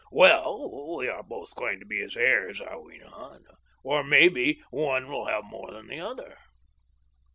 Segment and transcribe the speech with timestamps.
[0.11, 3.41] "Well, we are both going to be his heirs, are we not?—
[3.83, 6.39] or, may be, one will have more than the other.